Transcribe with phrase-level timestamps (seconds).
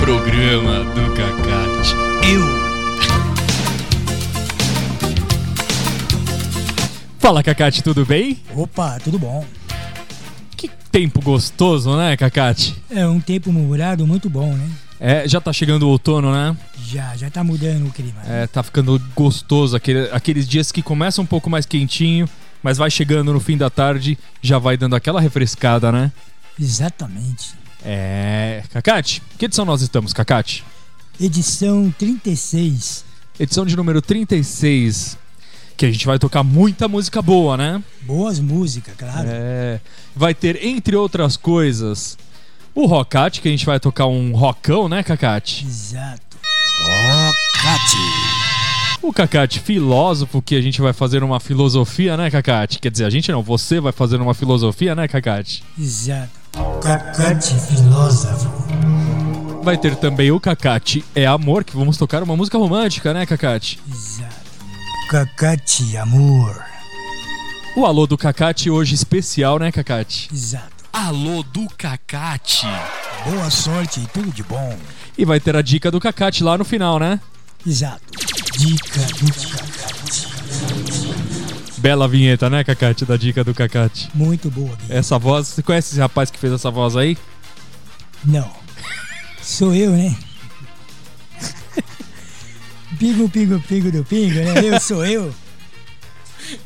[0.00, 1.94] Programa do Cacate.
[2.26, 2.40] Eu.
[7.18, 8.38] Fala, Cacate, tudo bem?
[8.56, 9.44] Opa, tudo bom.
[10.56, 12.74] Que tempo gostoso, né, Cacate?
[12.90, 14.70] É um tempo murado muito bom, né?
[14.98, 16.56] É, já tá chegando o outono, né?
[16.82, 18.22] Já, já tá mudando o clima.
[18.26, 19.76] É, tá ficando gostoso.
[19.76, 22.28] Aquele, aqueles dias que começa um pouco mais quentinho,
[22.62, 26.10] mas vai chegando no fim da tarde, já vai dando aquela refrescada, né?
[26.58, 27.59] Exatamente.
[27.84, 28.62] É.
[28.72, 30.64] Cacate, que edição nós estamos, Cacate?
[31.20, 33.04] Edição 36.
[33.38, 35.18] Edição de número 36.
[35.76, 37.82] Que a gente vai tocar muita música boa, né?
[38.02, 39.28] Boas músicas, claro.
[39.30, 39.80] É.
[40.14, 42.18] Vai ter, entre outras coisas,
[42.74, 45.66] o Rockate, que a gente vai tocar um rockão, né, Cacate?
[45.66, 46.36] Exato.
[49.02, 52.78] O Cacate, filósofo, que a gente vai fazer uma filosofia, né, Cacate?
[52.78, 55.64] Quer dizer, a gente não, você vai fazer uma filosofia, né, Cacate?
[55.78, 56.39] Exato.
[56.82, 58.50] Cacate filósofo.
[59.62, 63.78] Vai ter também o Cacate é Amor, que vamos tocar uma música romântica, né, Cacate?
[63.90, 64.34] Exato.
[65.10, 66.64] Cacate amor.
[67.76, 70.28] O alô do Cacate hoje especial, né, Cacate?
[70.32, 70.84] Exato.
[70.92, 72.66] Alô do Cacate.
[73.24, 74.76] Boa sorte e tudo de bom.
[75.16, 77.20] E vai ter a dica do Cacate lá no final, né?
[77.66, 78.02] Exato.
[78.56, 79.69] Dica do Cacate.
[81.80, 84.10] Bela vinheta, né, Cacate, da dica do Cacate.
[84.14, 84.76] Muito boa.
[84.88, 87.16] Essa voz, você conhece esse rapaz que fez essa voz aí?
[88.24, 88.50] Não.
[89.40, 90.14] Sou eu, né?
[92.98, 94.54] Pingo, pingo, pingo do pingo, né?
[94.62, 95.32] Eu sou eu.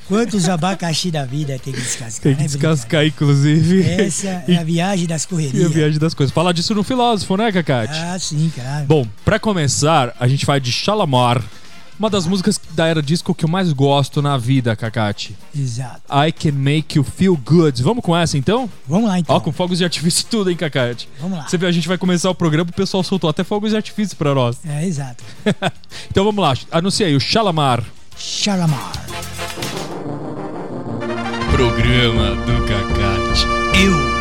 [0.08, 2.22] Quantos abacaxi da vida tem que descascar?
[2.22, 3.82] Tem que né, descascar, inclusive.
[3.82, 5.72] Essa é a viagem das E a correrias.
[5.72, 6.32] viagem das coisas.
[6.34, 7.92] Falar disso no filósofo, né, Cacate?
[7.98, 8.86] Ah, sim, claro.
[8.86, 11.42] Bom, pra começar, a gente vai de Shalamar,
[11.98, 15.36] uma das músicas da era disco que eu mais gosto na vida, Cacate.
[15.56, 16.02] Exato.
[16.10, 17.82] I Can Make You Feel Good.
[17.82, 18.68] Vamos com essa então?
[18.86, 19.34] Vamos lá, então.
[19.34, 21.08] Ó, com fogos de artifício e tudo, hein, Cacate?
[21.20, 21.48] Vamos lá.
[21.48, 24.16] Você vê, a gente vai começar o programa, o pessoal soltou até fogos de artifício
[24.16, 24.58] pra nós.
[24.64, 25.22] É, exato.
[26.10, 27.84] então vamos lá, anuncia aí o Shalamar.
[28.16, 28.92] Shalamar.
[31.50, 33.46] Programa do Cacate.
[33.80, 34.13] Eu.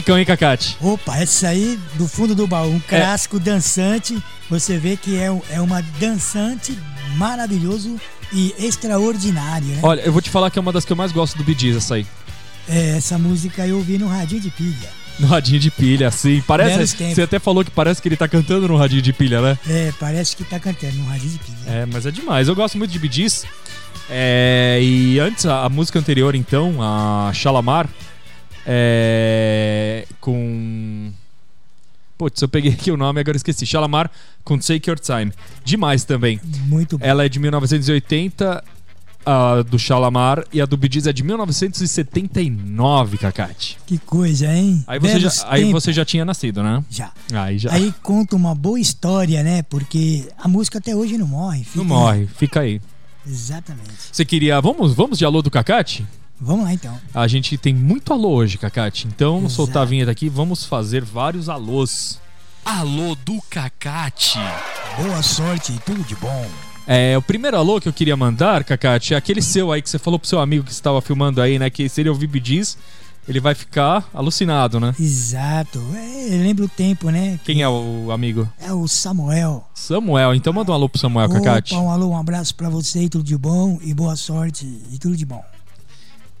[0.00, 0.76] musicão, hein, Cacate?
[0.80, 2.80] Opa, essa aí do fundo do baú, um é.
[2.98, 3.40] clássico é.
[3.40, 4.20] dançante.
[4.48, 6.76] Você vê que é, é uma dançante
[7.16, 8.00] maravilhoso
[8.32, 9.80] e extraordinário, né?
[9.82, 11.76] Olha, eu vou te falar que é uma das que eu mais gosto do Bee
[11.76, 12.06] essa aí.
[12.68, 14.88] É, essa música eu ouvi no radinho de pilha.
[15.18, 16.42] No radinho de pilha, assim.
[16.46, 16.96] Parece.
[17.14, 19.58] Você até falou que parece que ele tá cantando no radinho de pilha, né?
[19.68, 21.58] É, parece que tá cantando no radinho de pilha.
[21.66, 22.48] É, mas é demais.
[22.48, 23.26] Eu gosto muito de Bee
[24.08, 27.88] É, e antes, a, a música anterior, então, a Chalamar.
[28.72, 31.10] É, com.
[32.16, 33.66] Putz, eu peguei aqui o nome agora esqueci.
[33.66, 34.08] Shalamar
[34.44, 35.32] com Take Your Time.
[35.64, 36.40] Demais também.
[36.66, 37.04] Muito bom.
[37.04, 38.62] Ela é de 1980,
[39.26, 43.76] a do Shalamar, e a do Bidiz é de 1979, Cacate.
[43.86, 44.84] Que coisa, hein?
[44.86, 46.84] Aí você, já, aí você já tinha nascido, né?
[46.88, 47.10] Já.
[47.32, 47.72] Aí, já.
[47.72, 49.64] aí conta uma boa história, né?
[49.64, 51.64] Porque a música até hoje não morre.
[51.64, 51.78] Fica...
[51.78, 52.80] Não morre, fica aí.
[53.26, 53.90] Exatamente.
[54.12, 54.60] Você queria.
[54.60, 56.06] Vamos, vamos de alô do Cacate?
[56.40, 56.98] Vamos lá então.
[57.14, 59.06] A gente tem muito alô hoje, Cacate.
[59.06, 59.52] Então, Exato.
[59.52, 62.18] soltar a vinheta aqui, vamos fazer vários alôs.
[62.64, 64.38] Alô do Cacate.
[64.96, 66.46] Boa sorte e tudo de bom.
[66.86, 69.98] É, o primeiro alô que eu queria mandar, Cacate, é aquele seu aí que você
[69.98, 71.68] falou pro seu amigo que estava filmando aí, né?
[71.68, 72.76] Que se ele ouvir Gees,
[73.28, 74.94] ele vai ficar alucinado, né?
[74.98, 75.78] Exato.
[75.94, 77.38] É, lembra o tempo, né?
[77.44, 78.48] Quem é o amigo?
[78.60, 79.68] É o Samuel.
[79.74, 80.34] Samuel.
[80.34, 81.74] Então manda um alô pro Samuel, Cacate.
[81.74, 83.78] Opa, um alô, um abraço pra você e tudo de bom.
[83.82, 85.44] E boa sorte e tudo de bom.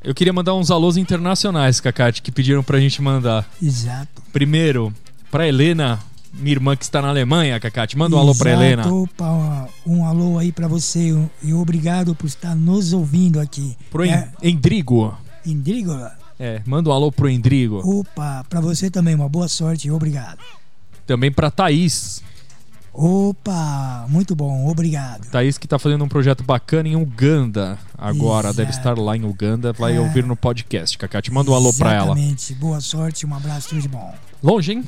[0.02, 3.48] Eu queria mandar uns alôs internacionais, Cacate, que pediram pra gente mandar.
[3.62, 4.22] Exato.
[4.32, 4.92] Primeiro,
[5.30, 6.00] pra Helena,
[6.32, 7.98] minha irmã que está na Alemanha, Cacate.
[7.98, 8.50] Manda um alô pra.
[8.52, 8.86] Helena.
[8.90, 13.76] Opa, um alô aí pra você e obrigado por estar nos ouvindo aqui.
[13.90, 15.16] Pro É, En- Endrigo.
[15.44, 16.16] Indrígola.
[16.38, 17.82] É, manda um alô pro Endrigo.
[17.84, 20.38] Opa, pra você também, uma boa sorte e obrigado.
[21.06, 22.22] Também pra Thaís.
[23.02, 25.26] Opa, muito bom, obrigado.
[25.30, 28.48] Thaís que tá fazendo um projeto bacana em Uganda agora.
[28.48, 28.56] Exato.
[28.58, 29.72] Deve estar lá em Uganda.
[29.72, 30.00] Vai É.
[30.00, 31.32] ouvir no podcast, Cacate.
[31.32, 32.06] Manda um alô pra ela.
[32.12, 34.14] Exatamente, boa sorte, um abraço, tudo de bom.
[34.42, 34.84] Longe, hein?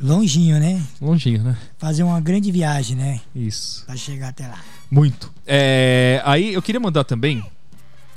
[0.00, 0.82] Longinho, né?
[0.98, 1.56] Longinho, né?
[1.76, 3.20] Fazer uma grande viagem, né?
[3.34, 3.84] Isso.
[3.84, 4.58] Pra chegar até lá.
[4.90, 5.30] Muito.
[5.46, 7.44] É, aí eu queria mandar também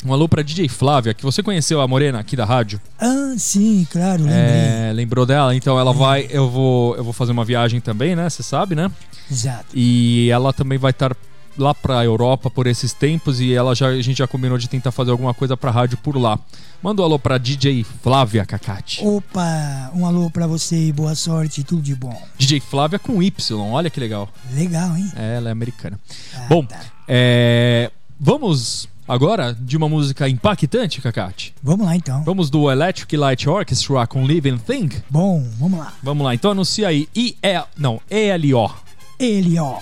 [0.05, 2.79] um alô pra DJ Flávia, que você conheceu a Morena aqui da rádio.
[2.99, 4.39] Ah, sim, claro, lembrei.
[4.39, 5.53] É, lembrou dela?
[5.55, 6.27] Então ela vai.
[6.29, 8.29] Eu vou, eu vou fazer uma viagem também, né?
[8.29, 8.89] Você sabe, né?
[9.29, 9.65] Exato.
[9.73, 11.15] E ela também vai estar
[11.57, 14.91] lá pra Europa por esses tempos e ela já, a gente já combinou de tentar
[14.93, 16.39] fazer alguma coisa pra rádio por lá.
[16.81, 19.05] Manda um alô pra DJ Flávia Cacate.
[19.05, 22.15] Opa, um alô pra você e boa sorte tudo de bom.
[22.37, 24.29] DJ Flávia com Y, olha que legal.
[24.53, 25.11] Legal, hein?
[25.17, 25.99] É, ela é americana.
[26.33, 26.79] Ah, Bom, tá.
[27.05, 31.55] é, vamos agora de uma música impactante, Cacate.
[31.63, 32.23] Vamos lá então.
[32.23, 34.89] Vamos do Electric Light Orchestra com Living Thing?
[35.09, 35.93] Bom, vamos lá.
[36.03, 37.35] Vamos lá, então anuncia aí IE,
[37.75, 38.71] não, ELO.
[39.19, 39.79] Ele, ó.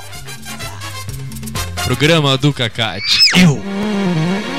[1.84, 3.20] Programa do Cacate.
[3.38, 4.57] Eu.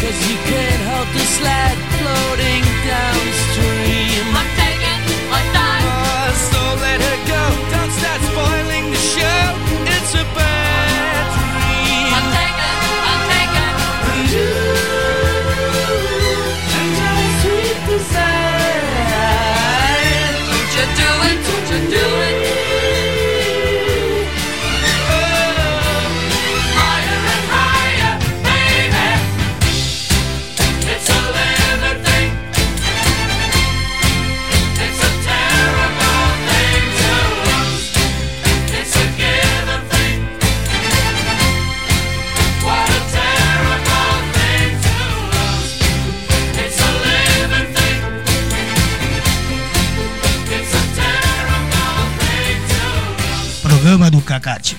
[0.00, 4.24] Cause you can't help the slide floating downstream.
[4.38, 5.00] I'm taking
[5.38, 5.84] a dive.
[5.84, 7.42] Oh, uh, so let her go.
[7.72, 9.42] Don't start spoiling the show.
[9.94, 10.85] It's a bad
[54.36, 54.75] cima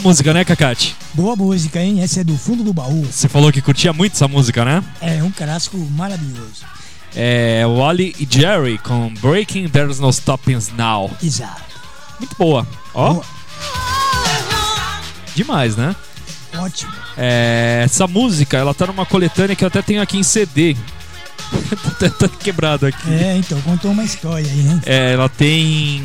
[0.00, 0.96] música, né, Cacate?
[1.14, 2.02] Boa música, hein?
[2.02, 3.04] Essa é do fundo do baú.
[3.04, 4.82] Você falou que curtia muito essa música, né?
[5.00, 6.64] É um clássico maravilhoso.
[7.14, 11.10] É Wally e Jerry com Breaking There's No Stoppings Now.
[11.22, 11.62] Exato.
[12.18, 12.66] Muito boa.
[12.94, 13.24] Ó, Boa.
[15.34, 15.94] demais, né?
[16.54, 16.92] Ótimo.
[17.16, 20.76] É, essa música, ela tá numa coletânea que eu até tenho aqui em CD.
[21.98, 23.12] tá, tá quebrado aqui.
[23.12, 24.80] É, então, contou uma história aí, né?
[24.86, 26.02] É, ela tem.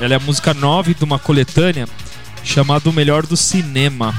[0.00, 1.88] Ela é a música 9 de uma coletânea
[2.46, 4.14] chamada O Melhor do Cinema.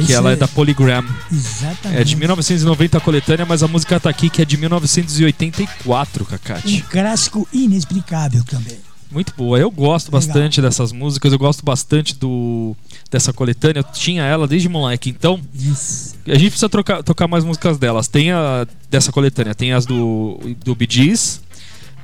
[0.00, 1.04] É, Que ela é da Polygram.
[1.30, 2.00] Exatamente.
[2.00, 6.26] É de 1990 a coletânea, mas a música tá aqui que é de 1984, Um
[6.26, 6.82] Cacate.
[6.88, 8.78] clássico inexplicável também.
[9.10, 9.58] Muito boa.
[9.58, 10.20] Eu gosto Legal.
[10.20, 12.74] bastante dessas músicas, eu gosto bastante do
[13.10, 13.80] dessa coletânea.
[13.80, 16.16] Eu tinha ela desde moleque, então Isso.
[16.26, 18.08] a gente precisa trocar, tocar mais músicas delas.
[18.08, 21.40] Tem a dessa coletânea, tem as do do Bee Gees,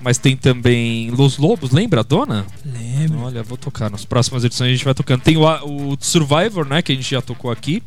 [0.00, 2.46] mas tem também Los Lobos, lembra, dona?
[2.64, 3.20] Lembro.
[3.20, 3.90] Olha, vou tocar.
[3.90, 5.22] Nas próximas edições a gente vai tocando.
[5.22, 6.82] Tem o, o Survivor, né?
[6.82, 7.82] Que a gente já tocou aqui.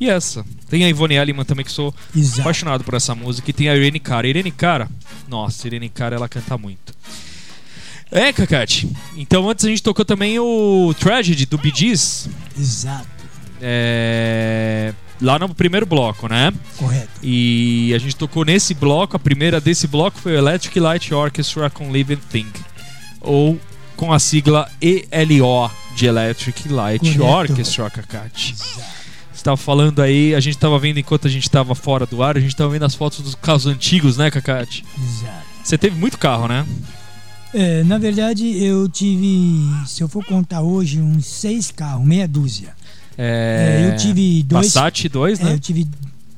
[0.00, 0.44] E essa.
[0.68, 2.40] Tem a Ivone Elliman também, que sou Exato.
[2.42, 3.48] apaixonado por essa música.
[3.50, 4.26] E tem a Irene Cara.
[4.26, 4.88] Irene Cara,
[5.28, 6.92] nossa, Irene Cara, ela canta muito.
[8.10, 8.88] É, Cacate.
[9.16, 12.28] Então antes a gente tocou também o Tragedy do Bee Gees.
[12.56, 13.08] Exato.
[13.60, 14.92] É...
[15.20, 16.52] lá no primeiro bloco, né?
[16.76, 17.08] Correto.
[17.22, 21.70] E a gente tocou nesse bloco, a primeira desse bloco foi o Electric Light Orchestra
[21.70, 22.52] com Living Thing.
[23.20, 23.58] Ou
[23.96, 27.24] com a sigla ELO de Electric Light Correto.
[27.24, 28.54] Orchestra, Kakati.
[29.32, 32.36] Você tava falando aí, a gente tava vendo enquanto a gente tava fora do ar,
[32.36, 34.84] a gente tava vendo as fotos dos carros antigos, né, Kakati?
[34.96, 35.44] Exato.
[35.62, 36.66] Você teve muito carro, né?
[37.52, 42.74] É, na verdade, eu tive, se eu for contar hoje, uns seis carros, meia dúzia.
[43.16, 44.72] É, eu tive dois.
[44.72, 45.52] Passat 2, é, né?
[45.54, 45.86] eu tive,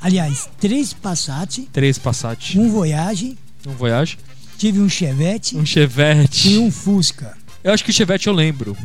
[0.00, 2.58] aliás, três Passat, Três Passat.
[2.58, 3.36] um Voyage,
[3.66, 4.18] Um Voyage.
[4.58, 6.48] tive um Chevette Um Chevette.
[6.50, 7.36] e um Fusca.
[7.62, 8.76] Eu acho que o Chevette eu lembro.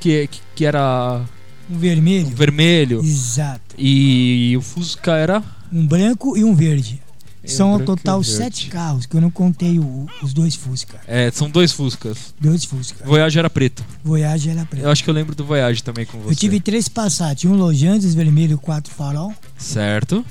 [0.00, 1.22] Que, que, que era
[1.70, 2.28] Um vermelho.
[2.36, 3.00] vermelho.
[3.00, 3.74] Exato.
[3.78, 5.42] E o Fusca era.
[5.72, 7.01] Um branco e um verde.
[7.44, 11.00] São ao total sete carros, que eu não contei o- os dois Fusca.
[11.06, 12.34] É, são dois Fuscas.
[12.40, 13.04] Dois Fusca.
[13.04, 13.84] Voyage era preto.
[14.04, 14.84] Voyage era preto.
[14.84, 16.30] Eu acho que eu lembro do Voyage também com você.
[16.32, 19.32] Eu tive três Passat, um Lojandes vermelho, quatro farol.
[19.58, 20.24] Certo.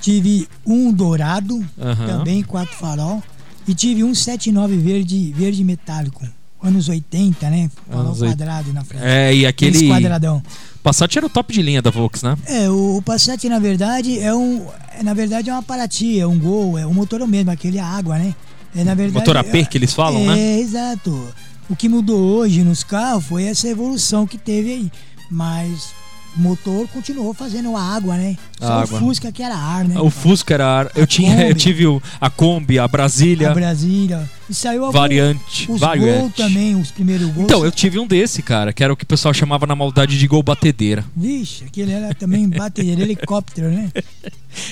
[0.00, 1.64] Tive um dourado,
[2.06, 3.22] também quatro farol.
[3.66, 6.26] E tive um 79 verde, verde metálico.
[6.62, 7.70] Anos 80, né?
[7.88, 9.04] Farol Anos quadrado na frente.
[9.04, 9.86] É, e aquele.
[9.88, 10.42] quadradão.
[10.88, 12.34] Passat era o top de linha da Volks, né?
[12.46, 14.66] É, o, Passat, na verdade, é um.
[14.98, 17.84] é, Na verdade, é uma Paraty, é um Gol, é um motor mesmo, aquele a
[17.84, 18.34] água, né?
[18.74, 20.58] É, na verdade, Motor AP é- que eles falam, é, né?
[20.60, 21.28] exato.
[21.68, 24.92] O que mudou hoje nos carros foi essa evolução que teve aí.
[25.30, 25.90] Mas
[26.34, 28.38] o motor continuou fazendo a água, né?
[28.58, 28.98] Só A o água.
[29.00, 30.00] Fusca que era ar, né?
[30.00, 30.66] O Fusca era.
[30.66, 34.28] ar- Eu, tinha, eu tive o- a Kombi, a Brasília, A Brasília.
[34.50, 35.70] E saiu a variante.
[35.70, 36.18] Os variante.
[36.20, 37.44] Gol também, os primeiros gols.
[37.44, 40.18] Então, eu tive um desse, cara, que era o que o pessoal chamava na maldade
[40.18, 41.04] de gol batedeira.
[41.14, 43.90] Vixe, aquele era também bateria, helicóptero, né?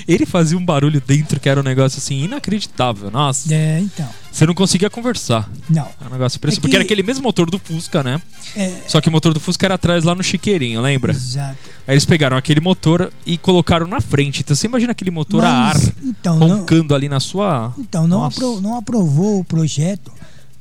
[0.07, 3.11] Ele fazia um barulho dentro que era um negócio assim inacreditável.
[3.11, 4.09] Nossa, É, então.
[4.31, 5.49] você não conseguia conversar.
[5.69, 5.87] Não.
[6.01, 6.47] É um negócio impressionante.
[6.47, 8.19] É que- Porque era aquele mesmo motor do Fusca, né?
[8.55, 11.11] É, Só que o motor do Fusca era atrás lá no chiqueirinho, lembra?
[11.13, 11.57] exato.
[11.87, 14.39] Aí eles pegaram aquele motor e colocaram na frente.
[14.41, 17.73] Então você imagina aquele motor a ar Mas, então, não, roncando ali na sua.
[17.77, 20.11] então não, apro- não aprovou o projeto,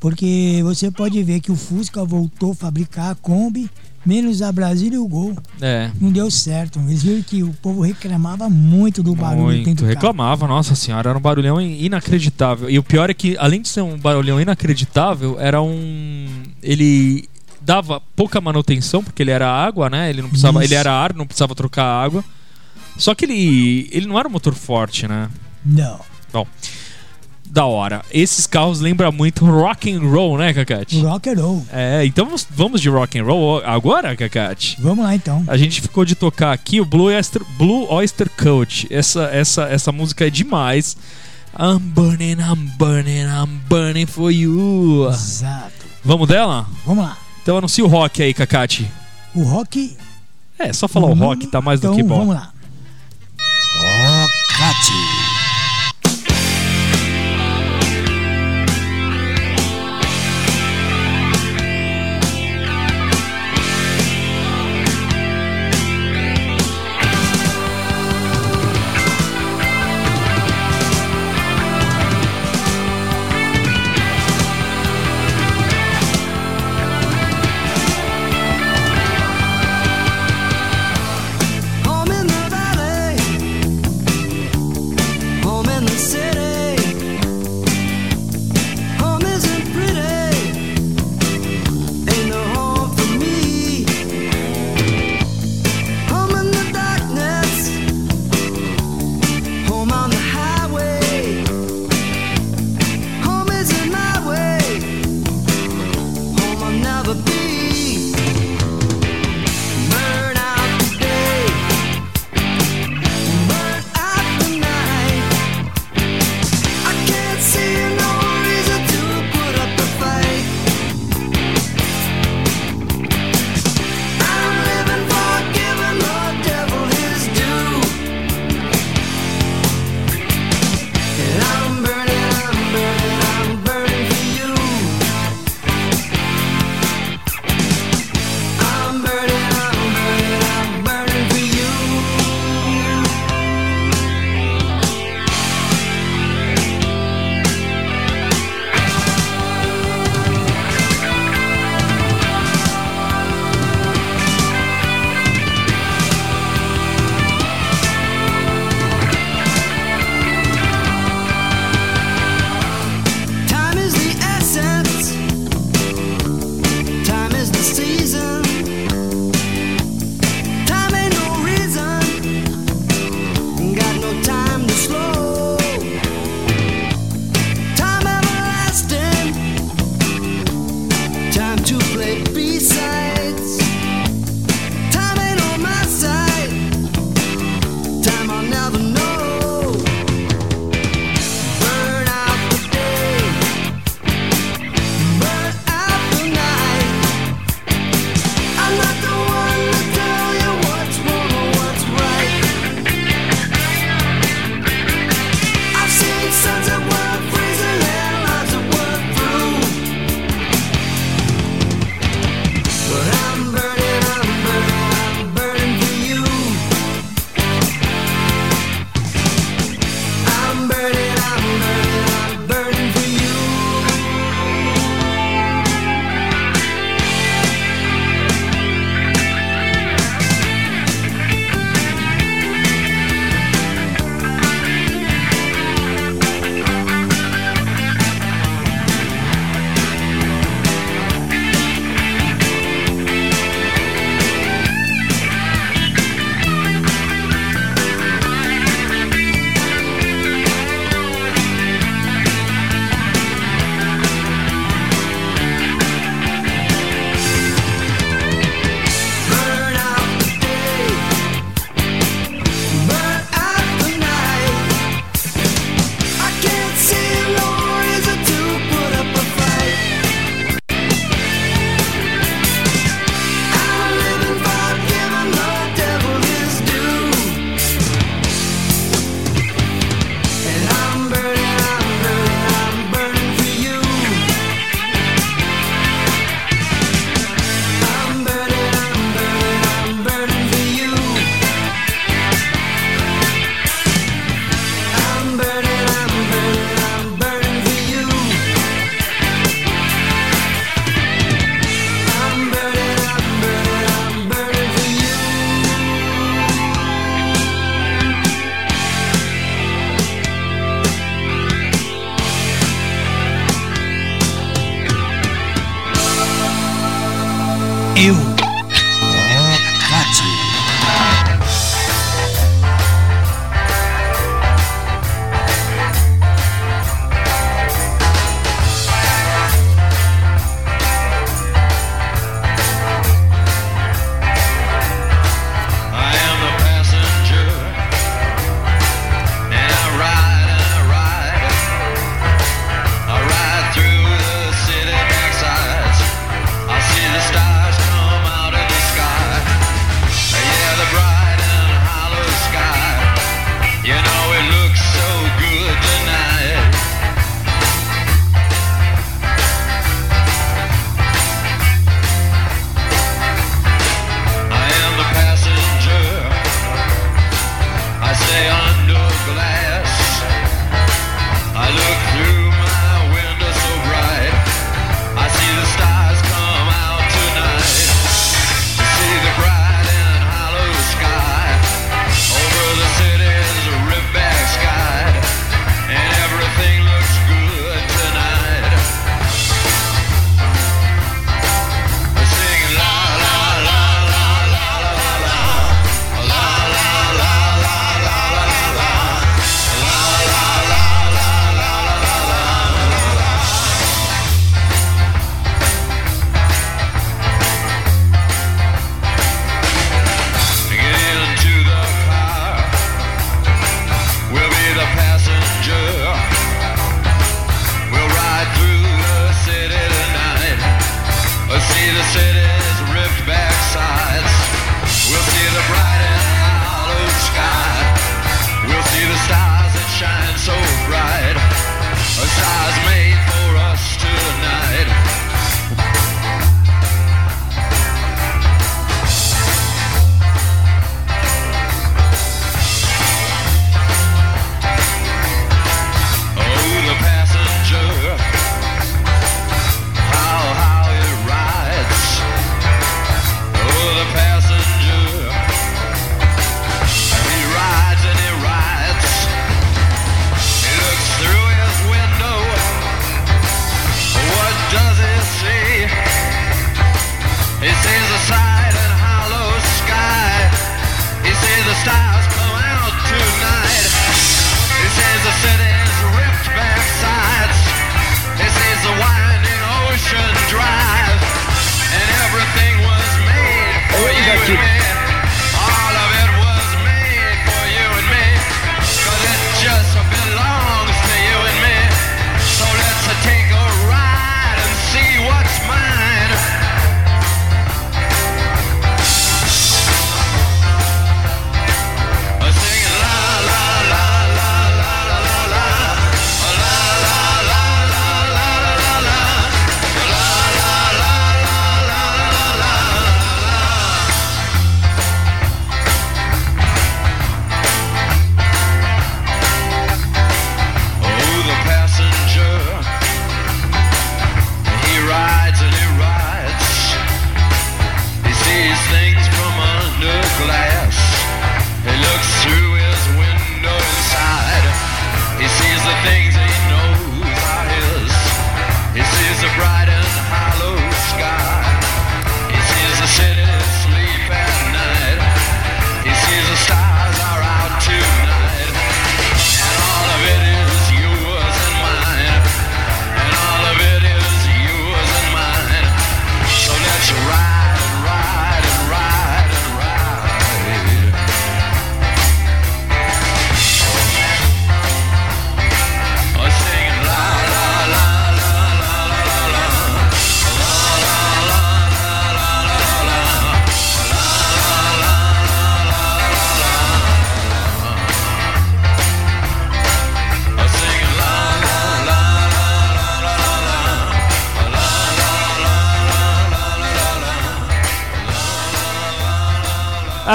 [0.01, 3.71] porque você pode ver que o Fusca voltou a fabricar a Kombi,
[4.05, 5.35] menos a Brasília e o Gol.
[5.61, 5.91] É.
[6.01, 6.79] Não deu certo.
[6.81, 9.77] Eles viram que o povo reclamava muito do barulho dentro Muito.
[9.79, 9.89] do carro.
[9.95, 12.69] Reclamava, nossa senhora, era um barulhão in- inacreditável.
[12.71, 16.27] E o pior é que, além de ser um barulhão inacreditável, era um.
[16.63, 17.29] Ele
[17.61, 20.09] dava pouca manutenção, porque ele era água, né?
[20.09, 20.63] Ele não precisava.
[20.63, 20.73] Isso.
[20.73, 22.23] Ele era ar, não precisava trocar água.
[22.99, 23.89] Só que ele.
[23.93, 25.29] ele não era um motor forte, né?
[25.65, 26.01] Não.
[27.49, 28.03] Da hora.
[28.11, 31.01] Esses carros lembram muito rock and roll, né, Cacate?
[31.01, 31.67] rock and roll.
[31.73, 34.77] É, então vamos- de rock and roll agora, Cacate?
[34.81, 35.43] Vamos lá então.
[35.47, 38.87] A gente ficou de tocar aqui o Blue Oyster, Blue Oyster Cult.
[38.91, 40.97] Essa, essa, essa música é demais.
[41.59, 45.09] I'm burning, I'm burning, I'm burning for you.
[45.09, 45.73] Exato.
[46.05, 46.67] Vamos dela?
[46.85, 47.17] Vamos lá.
[47.43, 48.91] Então anuncia o rock aí, Kakati.
[49.35, 49.97] O rock.
[50.59, 52.19] É, só falar o rock tá mais então, do que bom.
[52.19, 52.53] Vamos lá.
[53.79, 55.26] Home in the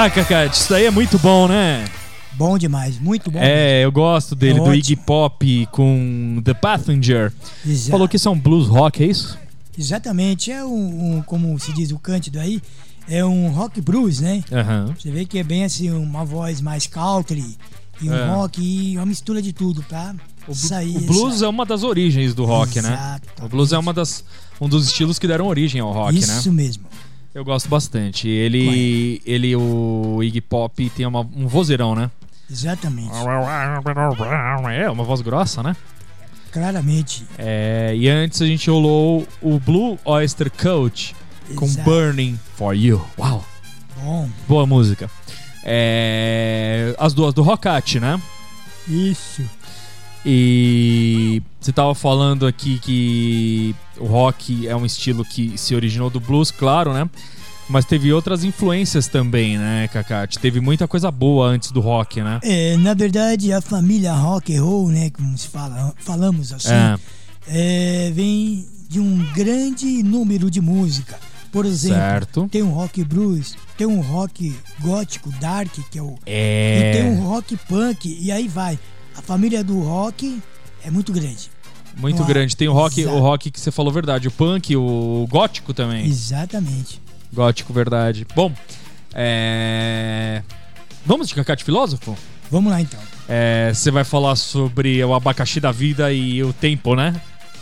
[0.02, 1.84] Caraca, cara, isso aí é muito bom, né?
[2.32, 3.38] Bom demais, muito bom.
[3.38, 3.84] É, mesmo.
[3.84, 7.32] eu gosto dele, é do Iggy Pop com The Passenger.
[7.64, 7.90] Exato.
[7.92, 9.38] Falou que são é blues rock, é isso?
[9.78, 12.60] Exatamente, é um, um como se diz o cântico aí,
[13.08, 14.42] é um rock blues, né?
[14.50, 14.92] Uhum.
[14.92, 17.56] Você vê que é bem assim, uma voz mais country
[18.00, 18.26] e um é.
[18.34, 20.16] rock e uma mistura de tudo, tá?
[20.48, 21.44] O, sair, o blues sabe?
[21.44, 23.22] é uma das origens do rock, Exatamente.
[23.38, 23.44] né?
[23.44, 24.24] O blues é uma das,
[24.60, 26.38] um dos estilos que deram origem ao rock, Isso né?
[26.40, 26.91] Isso mesmo.
[27.34, 28.28] Eu gosto bastante.
[28.28, 32.10] Ele, ele o Iggy Pop tem uma- um vozeirão, né?
[32.50, 33.10] Exatamente.
[34.76, 35.74] É, uma voz grossa, né?
[36.52, 37.24] Claramente.
[37.38, 41.14] É, e antes a gente rolou o Blue Oyster Cult
[41.56, 41.66] com.
[41.82, 43.02] Burning for You.
[43.18, 43.42] Uau,
[43.96, 44.28] Bom.
[44.46, 45.10] boa música.
[45.64, 48.20] É, as duas do Rockat, né?
[48.86, 49.42] Isso.
[50.26, 56.18] E você tava falando aqui que o rock é um estilo que se originou do
[56.20, 57.08] blues, claro, né?
[57.68, 60.38] Mas teve outras influências também, né, Kakati?
[60.38, 62.40] Teve muita coisa boa antes do rock, né?
[62.42, 66.98] É, na verdade, a família rock and roll, né, como se fala, falamos assim, É.
[67.48, 71.18] é, vem de um grande número de música.
[71.52, 72.48] Por exemplo, Certo.
[72.50, 76.18] tem um rock blues, tem um rock gótico, dark, que é o.
[76.26, 76.78] É.
[76.90, 78.78] E tem um rock punk, e aí vai.
[79.16, 80.42] A família do rock
[80.84, 81.51] é muito grande.
[81.96, 82.56] Muito grande.
[82.56, 83.16] Tem o rock, Exato.
[83.16, 86.06] o rock que você falou verdade, o punk, o gótico também.
[86.06, 87.00] Exatamente.
[87.32, 88.26] Gótico, verdade.
[88.34, 88.52] Bom,
[89.14, 90.42] é...
[91.04, 92.16] Vamos de Cacate Filósofo?
[92.50, 93.00] Vamos lá então.
[93.28, 97.14] É, Você vai falar sobre o abacaxi da vida e o tempo, né?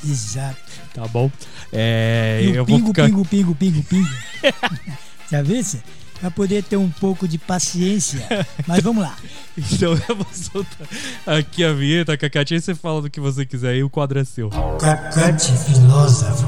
[0.04, 0.56] Exato.
[0.94, 1.30] Tá bom.
[1.72, 3.06] É, E eu o vou pingo, ficar...
[3.06, 4.08] pingo, pingo, pingo, pingo.
[5.30, 5.56] Já viu?
[5.60, 5.78] isso?
[6.20, 8.26] Pra poder ter um pouco de paciência.
[8.66, 9.16] Mas vamos lá.
[9.72, 10.88] Então eu vou soltar
[11.26, 14.24] aqui a vinheta, Cacate, aí você fala do que você quiser e o quadro é
[14.24, 14.48] seu.
[14.78, 16.46] Cacate filósofo.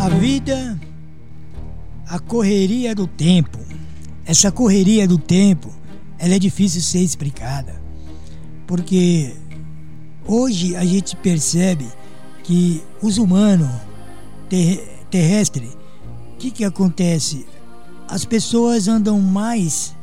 [0.00, 0.78] A vida,
[2.08, 3.58] a correria do tempo.
[4.24, 5.72] Essa correria do tempo,
[6.18, 7.80] ela é difícil ser explicada.
[8.66, 9.34] Porque
[10.26, 11.86] hoje a gente percebe
[12.42, 13.70] que os humanos
[14.48, 15.76] ter, terrestres,
[16.38, 17.46] que, que acontece?
[18.08, 19.94] As pessoas andam mais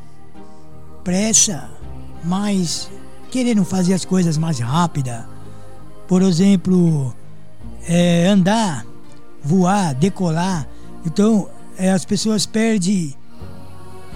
[1.04, 1.70] pressa,
[2.24, 2.90] mais
[3.32, 5.28] querendo fazer as coisas mais rápida.
[6.08, 7.14] Por exemplo,
[7.88, 8.86] é, andar,
[9.44, 10.68] voar, decolar.
[11.06, 13.16] Então, é, as pessoas perdem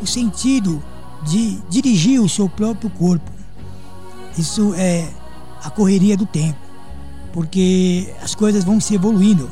[0.02, 0.84] o sentido
[1.26, 3.32] de dirigir o seu próprio corpo.
[4.38, 5.10] Isso é
[5.64, 6.60] a correria do tempo,
[7.34, 9.50] porque as coisas vão se evoluindo.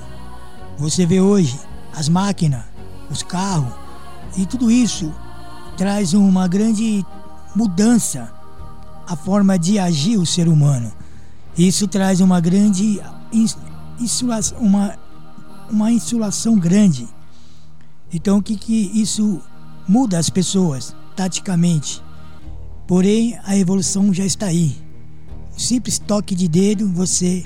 [0.77, 1.59] Você vê hoje
[1.93, 2.63] as máquinas,
[3.09, 3.73] os carros,
[4.35, 5.13] e tudo isso
[5.77, 7.05] traz uma grande
[7.55, 8.31] mudança
[9.07, 10.91] a forma de agir o ser humano.
[11.57, 13.57] Isso traz uma grande ins-
[13.99, 14.95] insulação, uma,
[15.69, 17.07] uma insulação grande.
[18.13, 19.41] Então o que, que isso
[19.87, 22.03] muda as pessoas taticamente?
[22.85, 24.77] Porém, a evolução já está aí.
[25.55, 27.45] Um simples toque de dedo, você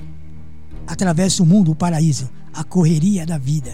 [0.85, 3.71] atravessa o mundo, o paraíso, a correria da vida.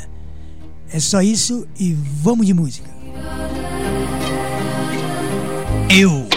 [0.91, 2.89] É só isso e vamos de música.
[5.89, 6.27] Eu.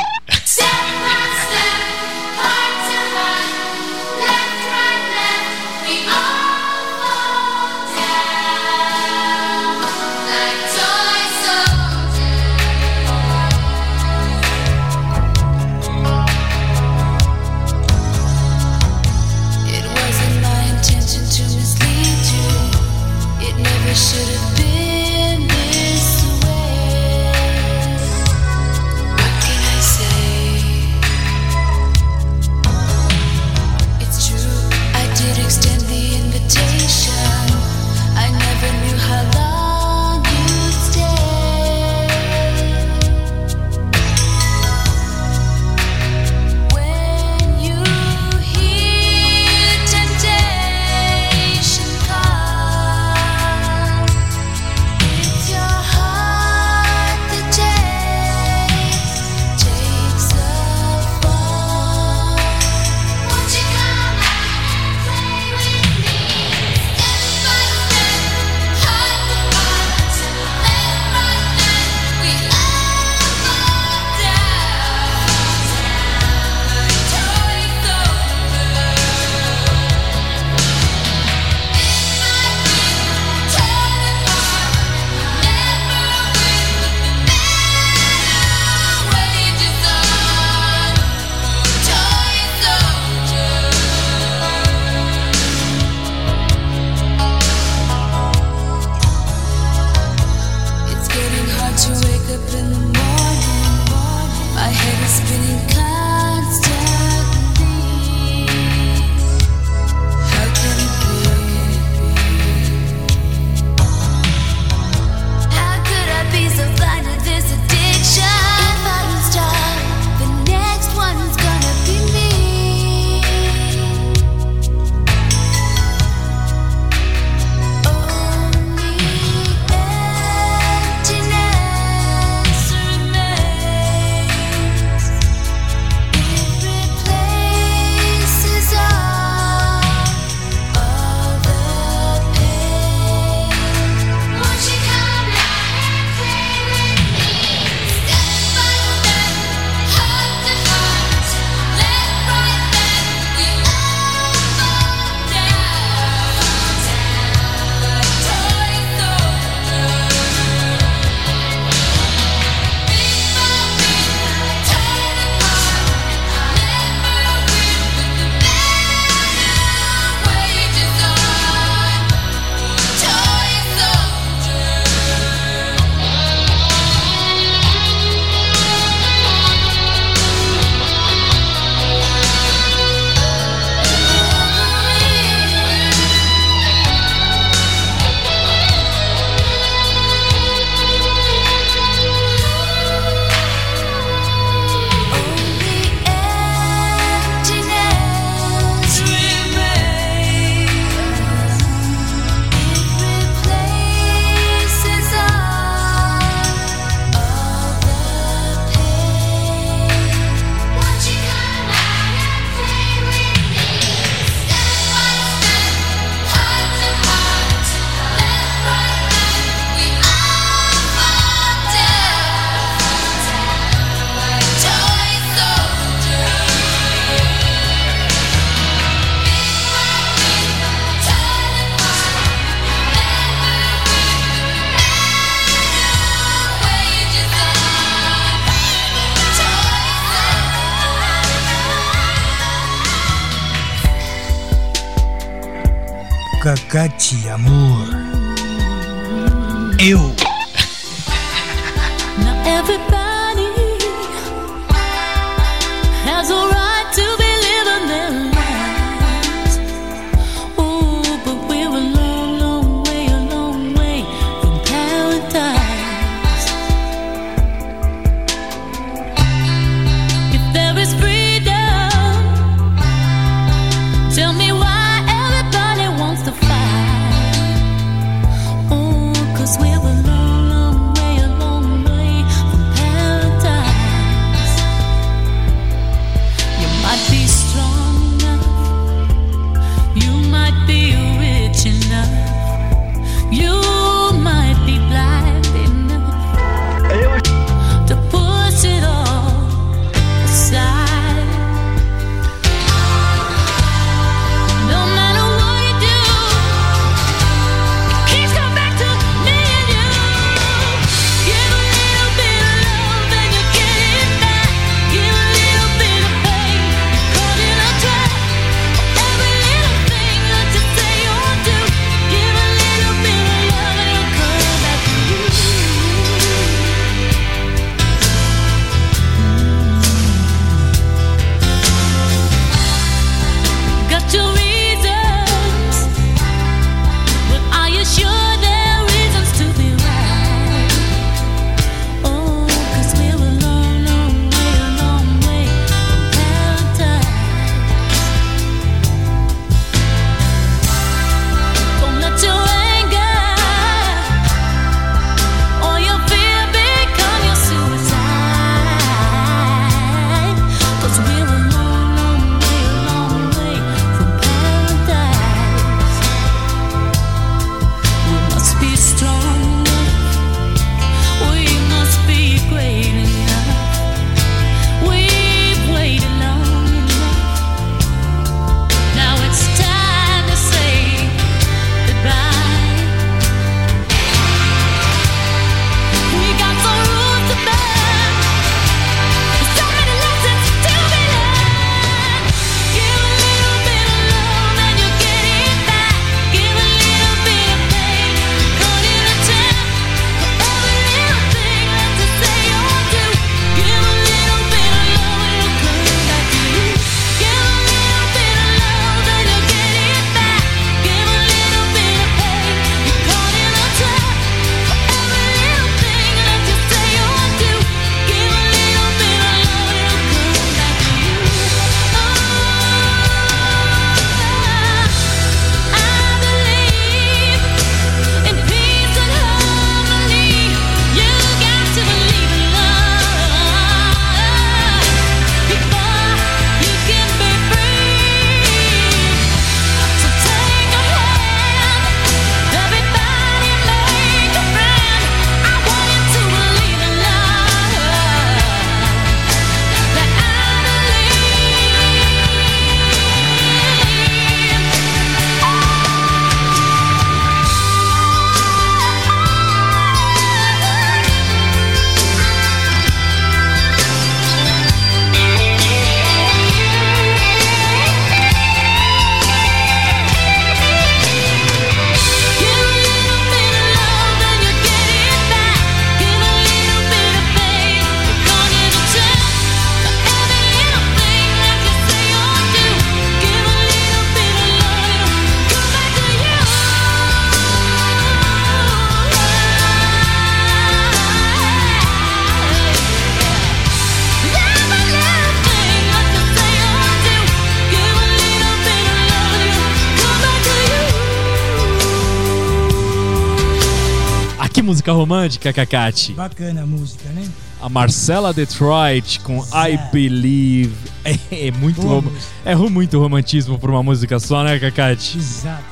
[505.01, 506.12] romântica, Cacate?
[506.12, 507.26] Bacana a música, né?
[507.61, 510.74] A Marcela Detroit com I Believe.
[511.05, 512.03] É, é muito rom...
[512.44, 515.16] é muito romantismo por uma música só, né, Cacate?
[515.16, 515.64] Exato.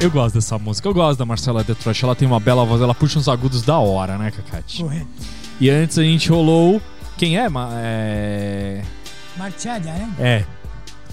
[0.00, 2.02] Eu gosto dessa música, eu gosto da Marcela Detroit.
[2.02, 4.82] Ela tem uma bela voz, ela puxa uns agudos da hora, né, Cacate?
[4.82, 5.06] Correto.
[5.60, 6.80] E antes a gente rolou.
[7.18, 7.46] Quem é?
[7.76, 8.82] É.
[9.36, 10.14] Marcella, né?
[10.18, 10.44] É.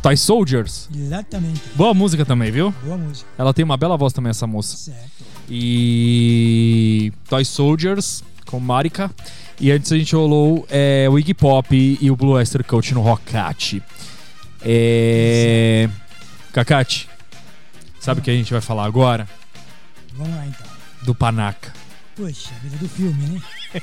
[0.02, 0.90] Toy Soldiers.
[0.96, 1.62] Exatamente.
[1.76, 2.74] Boa música também, viu?
[2.84, 3.30] Boa música.
[3.38, 4.78] Ela tem uma bela voz também, essa moça.
[4.78, 5.10] Certo
[5.50, 9.12] e Toy Soldiers com Marika.
[9.60, 13.02] E antes a gente rolou é, o Iggy Pop e o Blue Oyster Cult no
[13.02, 13.84] Rockate.
[14.62, 15.90] É...
[16.52, 17.08] Cacate,
[18.00, 19.28] sabe o que a gente vai falar agora?
[20.14, 20.68] Vamos lá então.
[21.04, 21.74] Do Panaca.
[22.16, 23.42] Poxa, a vida do filme, né?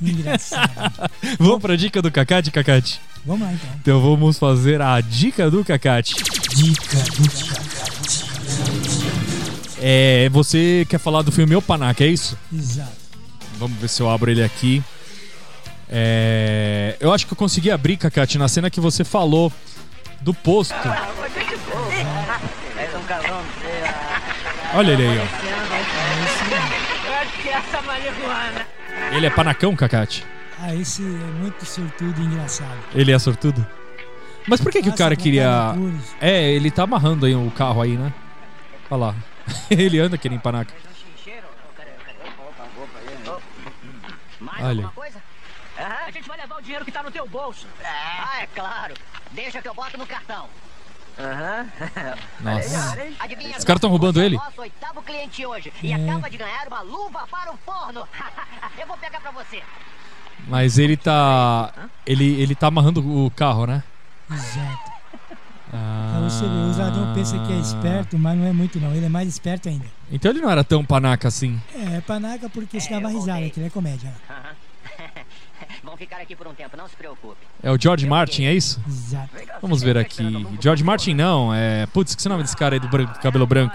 [0.00, 1.10] Engraçado.
[1.38, 3.00] vamos pra dica do Cacate, Cacate?
[3.24, 3.70] Vamos lá então.
[3.80, 6.14] Então vamos fazer a dica do Cacate.
[6.54, 8.25] Dica do Cacate.
[9.88, 12.36] É, você quer falar do filme O Panaca, é isso?
[12.52, 12.90] Exato.
[13.56, 14.82] Vamos ver se eu abro ele aqui.
[15.88, 19.52] É, eu acho que eu consegui abrir, Cacate, na cena que você falou
[20.20, 20.74] do posto.
[24.74, 25.24] Olha ele aí, ó.
[29.14, 30.26] Ele é panacão, Cacate?
[30.60, 32.76] Ah, esse é muito sortudo e engraçado.
[32.92, 33.64] Ele é sortudo?
[34.48, 35.76] Mas por que, que o cara pra queria.
[36.20, 38.12] É, ele tá amarrando aí o carro aí, né?
[38.90, 39.14] Olha lá.
[39.70, 40.74] ele anda querendo panaca.
[44.40, 44.84] Mais Olha.
[44.86, 45.22] alguma coisa?
[45.78, 47.66] A gente vai levar o dinheiro que tá no teu bolso.
[47.84, 48.94] Ah, é claro.
[49.32, 50.48] Deixa que eu boto no cartão.
[51.18, 51.66] Aham.
[52.40, 52.98] Nossa.
[53.18, 53.56] Adivinha?
[53.58, 54.36] Os caras tão roubando é ele?
[54.36, 55.72] Nosso oitavo cliente hoje.
[55.82, 55.94] E É.
[55.94, 58.06] acaba de ganhar uma luva para o forno.
[58.78, 59.62] eu vou pegar pra você.
[60.46, 61.72] Mas ele tá.
[62.06, 63.82] Ele, ele tá amarrando o carro, né?
[64.30, 64.95] Exato.
[65.76, 66.10] Ah.
[66.12, 68.94] Pra você ver, o usador pensa que é esperto, mas não é muito não.
[68.94, 69.84] Ele é mais esperto ainda.
[70.10, 71.60] Então ele não era tão panaca assim.
[71.74, 74.12] É, panaca porque se dava eu risada, que ele é comédia.
[75.82, 77.36] Vão ficar aqui por um tempo, não se preocupe.
[77.62, 78.80] É o George Martin, é isso?
[78.86, 79.30] Exato.
[79.60, 80.46] Vamos ver aqui.
[80.60, 81.86] George Martin não, é.
[81.86, 83.74] Putz, que é o nome desse cara aí do branco, cabelo branco?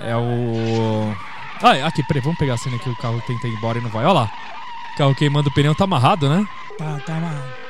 [0.00, 1.14] É o.
[1.62, 3.90] Ah, aqui, peraí, vamos pegar a cena que o carro tenta ir embora e não
[3.90, 4.04] vai.
[4.04, 4.32] Olha lá.
[4.94, 6.46] O carro queimando o pneu tá amarrado, né?
[6.78, 7.64] Tá, tá amarrado.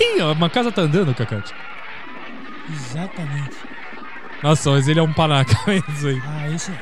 [0.00, 1.54] Ih, uma casa tá andando, Cacate.
[2.72, 3.56] Exatamente.
[4.42, 6.22] Nossa, mas ele é um panaca mesmo aí.
[6.26, 6.78] Ah, esse é.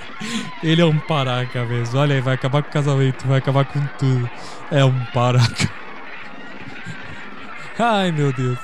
[0.62, 1.98] Ele é um paraca mesmo.
[1.98, 4.30] Olha aí, vai acabar com o casamento, vai acabar com tudo.
[4.70, 5.70] É um paraca.
[7.78, 8.58] Ai, meu Deus.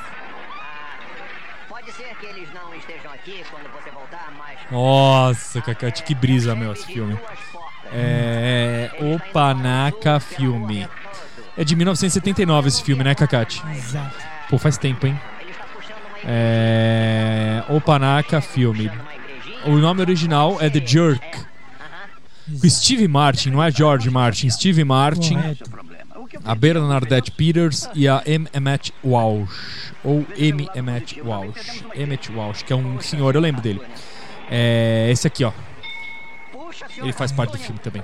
[1.68, 4.58] Pode ser que eles não estejam aqui quando você voltar, mas.
[4.70, 7.18] Nossa, Cacate, que brisa, meu, esse filme.
[7.92, 8.90] É.
[9.00, 10.88] O Panaca Filme.
[11.56, 13.62] É de 1979 esse filme, né, Cacate?
[13.72, 14.16] Exato.
[14.48, 15.20] Pô, faz tempo, hein?
[16.26, 17.62] É.
[17.68, 18.90] O Panaca Filme.
[19.66, 21.44] O nome original é The Jerk.
[22.66, 25.38] Steve Martin, não é George Martin, Steve Martin.
[26.44, 28.46] A Bernadette Peters e a M.
[28.52, 29.92] Emmett Walsh.
[30.02, 30.68] Ou M.
[30.74, 31.82] Emmett Walsh.
[31.94, 33.80] Emmett Walsh, que é um senhor, eu lembro dele.
[34.50, 35.52] É esse aqui, ó.
[36.98, 38.02] Ele faz parte do filme também.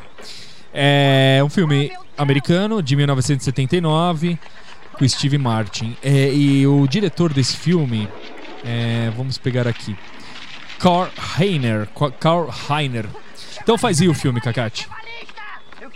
[0.73, 4.39] É um filme americano de 1979
[5.01, 5.97] com Steve Martin.
[6.03, 8.07] É, e o diretor desse filme,
[8.63, 9.97] é, vamos pegar aqui,
[10.79, 11.89] Carl Reiner.
[12.21, 13.07] Carl Reiner.
[13.63, 14.87] Então faz aí o filme, Kakati.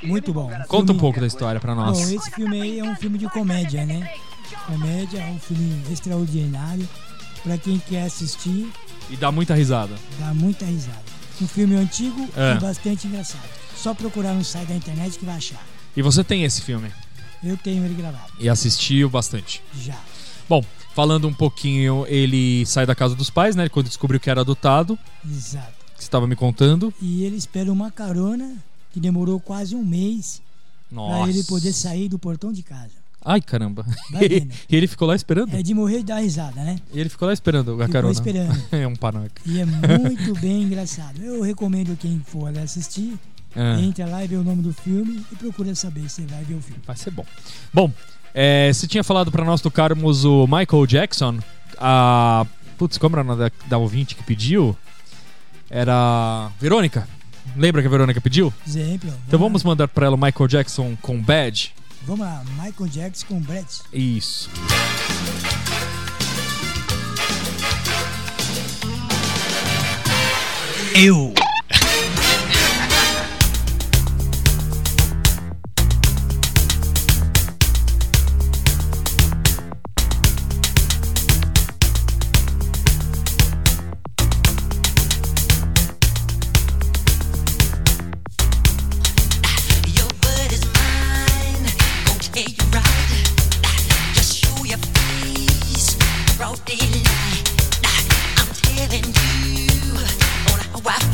[0.03, 0.49] Muito bom.
[0.69, 2.11] Conta um Filme- pouco da história pra Bom, nós.
[2.11, 4.11] esse filme aí é um filme de comédia, né?
[4.67, 6.89] Comédia é um filme extraordinário.
[7.43, 8.71] Pra quem quer assistir,
[9.11, 9.95] E dá muita risada.
[10.19, 11.03] dá muita risada.
[11.43, 12.55] Um filme antigo É.
[12.57, 13.43] e bastante engraçado.
[13.77, 15.63] Só procurar no site da internet que vai achar.
[15.95, 16.91] E você tem esse filme.
[17.45, 19.63] Eu tenho ele gravado, E assistiu bastante.
[19.81, 19.99] já.
[20.49, 20.63] Bom,
[20.95, 23.69] falando um pouquinho, ele sai da casa dos pais, né?
[23.69, 25.73] Quando descobriu que era adotado, Exato.
[25.95, 26.93] que você estava me contando.
[27.01, 28.57] E ele espera uma carona
[28.93, 30.41] que demorou quase um mês
[30.91, 32.93] pra ele poder sair do portão de casa.
[33.25, 33.87] Ai, caramba.
[34.11, 34.53] Vendo.
[34.69, 35.57] e ele ficou lá esperando?
[35.57, 36.77] É de morrer e dar risada, né?
[36.93, 38.13] E ele ficou lá esperando a Ficou carona.
[38.13, 38.63] esperando.
[38.71, 39.41] é um panaca.
[39.47, 41.23] E é muito bem engraçado.
[41.23, 43.19] Eu recomendo quem for assistir,
[43.57, 46.55] É, entra lá e vê o nome do filme e procura saber se vai ver
[46.55, 46.83] o filme.
[46.87, 47.25] vai ser bom.
[47.73, 47.93] Bom,
[48.35, 51.39] é, você tinha falado pra nós tocarmos o Michael Jackson.
[51.79, 52.47] A.
[52.77, 54.77] Putz, como era o nome da, da ouvinte que pediu?
[55.71, 56.51] Era.
[56.61, 57.09] Verônica.
[57.57, 58.53] Lembra que a Verônica pediu?
[58.67, 59.13] Exemplo.
[59.29, 59.47] Então lá.
[59.47, 61.73] vamos mandar pra ela o Michael Jackson com Bad.
[62.07, 63.81] Vamos lá, Michael Jackson com Brett.
[63.93, 64.51] Isso.
[70.95, 71.35] Eu.
[100.85, 101.14] West.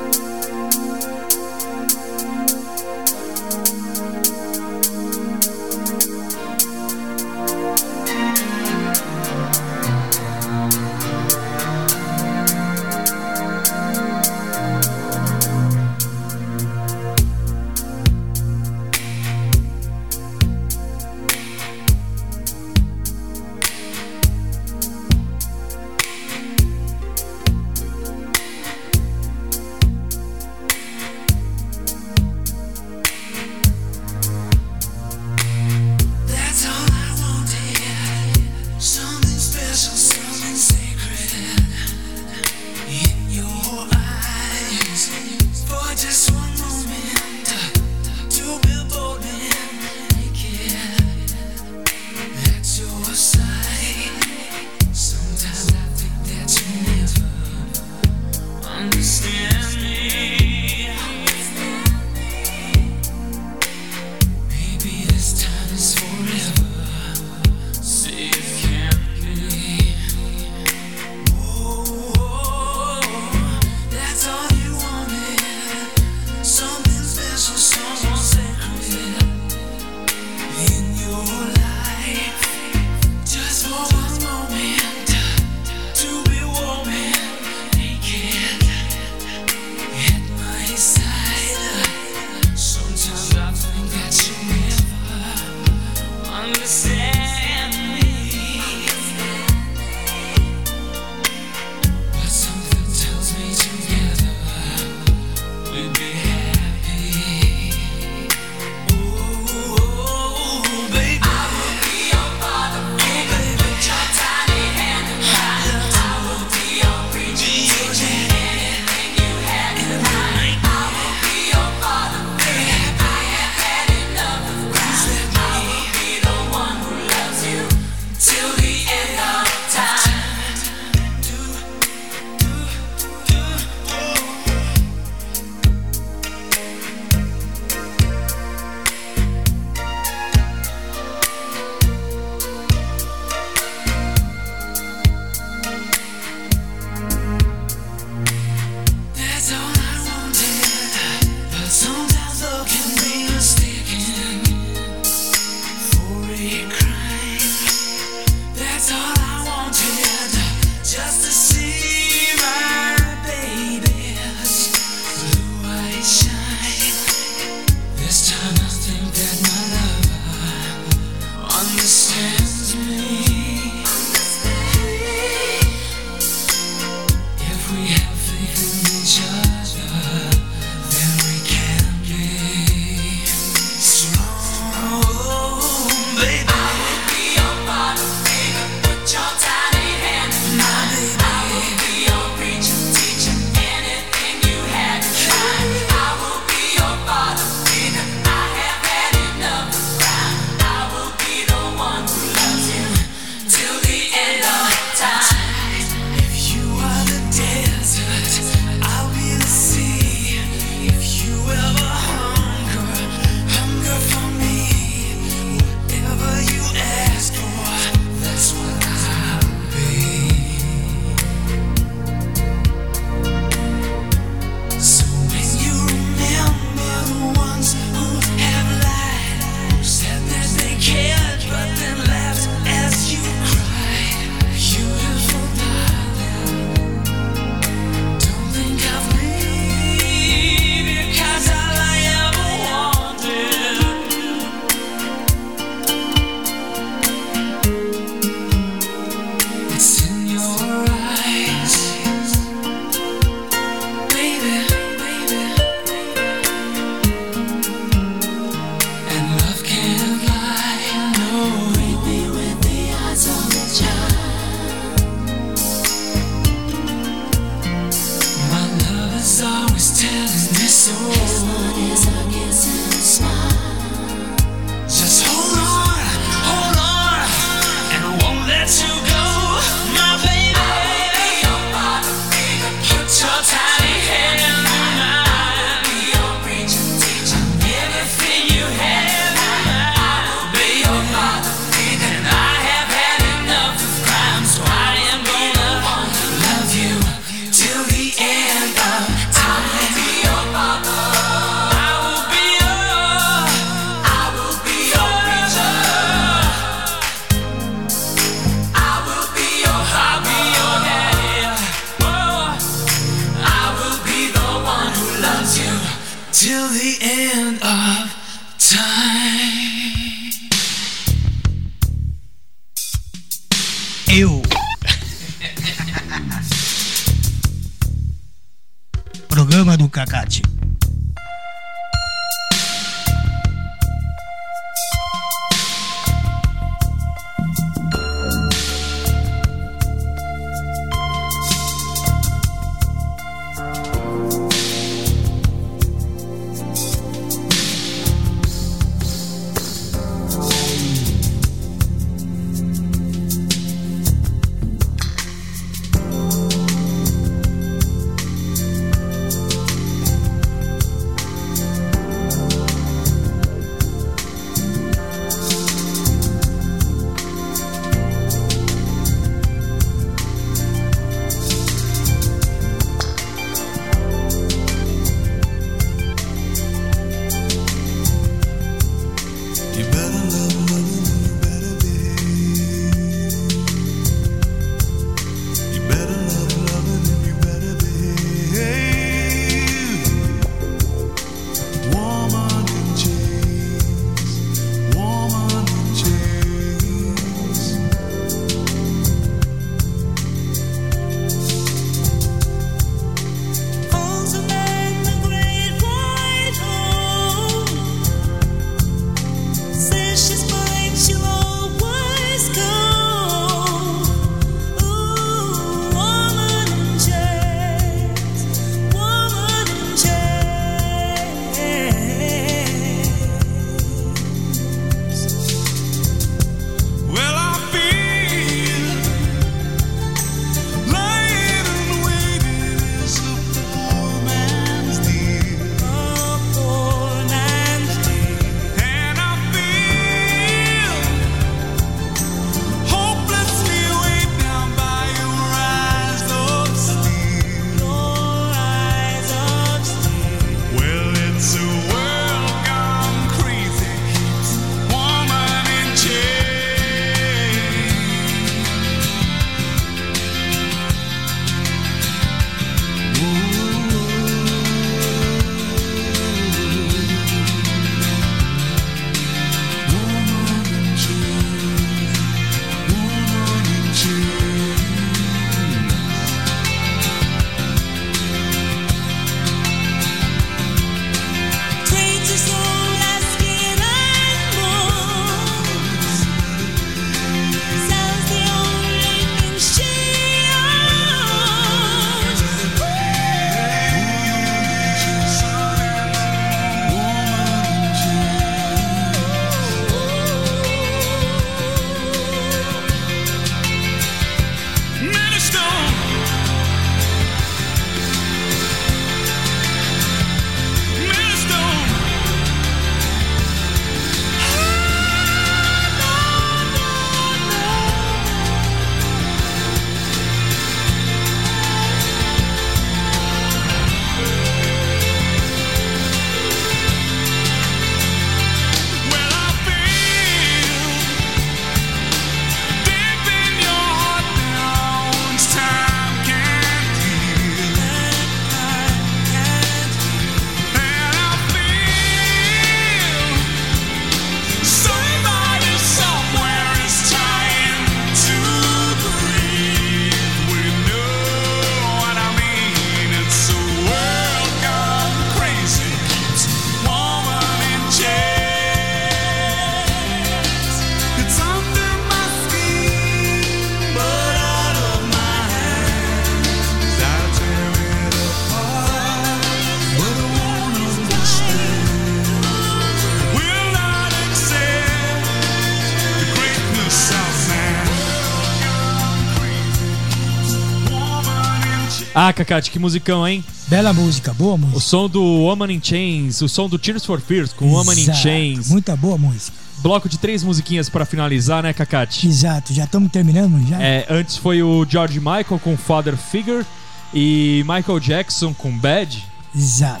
[582.30, 583.44] Ah, Cacate, que musicão, hein?
[583.66, 584.78] Bela música, boa O música.
[584.78, 588.68] som do Woman in Chains, o som do Tears for Fears com Woman in Chains.
[588.68, 589.56] Muita boa música.
[589.78, 592.28] Bloco de três musiquinhas pra finalizar, né, Cacate?
[592.28, 593.82] Exato, já estamos terminando já?
[593.82, 596.64] É, antes foi o George Michael com Father Figure
[597.12, 599.26] e Michael Jackson com Bad.
[599.52, 600.00] Exato.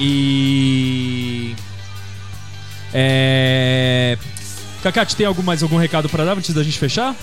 [0.00, 1.54] E.
[2.92, 4.18] É.
[4.82, 7.14] Cacate, tem algum, mais algum recado pra dar antes da gente fechar?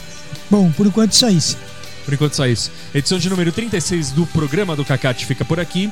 [0.49, 1.57] Bom, por enquanto só isso.
[2.05, 2.71] Por enquanto só isso.
[2.93, 5.91] Edição de número 36 do programa do Cacate fica por aqui.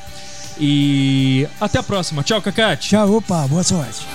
[0.58, 2.22] E até a próxima.
[2.22, 2.88] Tchau, Cacate.
[2.88, 4.06] Tchau, opa, boa sorte.